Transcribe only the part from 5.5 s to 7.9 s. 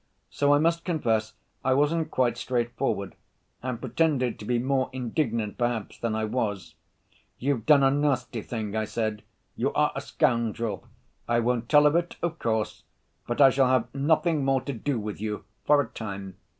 perhaps than I was. 'You've done